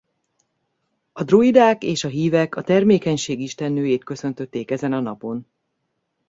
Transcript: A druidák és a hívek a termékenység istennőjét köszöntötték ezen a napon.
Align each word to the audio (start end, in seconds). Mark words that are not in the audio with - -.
A 1.11 1.23
druidák 1.23 1.83
és 1.83 2.03
a 2.03 2.07
hívek 2.07 2.55
a 2.55 2.61
termékenység 2.61 3.39
istennőjét 3.39 4.03
köszöntötték 4.03 4.71
ezen 4.71 4.93
a 4.93 4.99
napon. 4.99 5.47